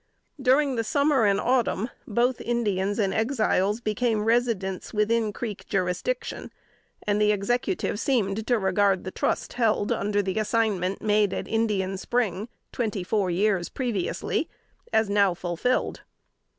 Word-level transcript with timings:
During 0.41 0.77
the 0.77 0.83
summer 0.83 1.25
and 1.27 1.39
autumn 1.39 1.91
both 2.07 2.41
Indians 2.41 2.97
and 2.97 3.13
Exiles 3.13 3.79
became 3.81 4.23
residents 4.25 4.95
within 4.95 5.31
Creek 5.31 5.67
jurisdiction; 5.67 6.51
and 7.05 7.21
the 7.21 7.31
Executive 7.31 7.99
seemed 7.99 8.47
to 8.47 8.57
regard 8.57 9.03
the 9.03 9.11
trust 9.11 9.53
held 9.53 9.91
under 9.91 10.23
the 10.23 10.39
assignment 10.39 11.03
made 11.03 11.35
at 11.35 11.47
Indian 11.47 11.97
Spring, 11.99 12.49
twenty 12.71 13.03
four 13.03 13.29
years 13.29 13.69
previously, 13.69 14.49
as 14.91 15.07
now 15.07 15.35
fulfilled. 15.35 16.01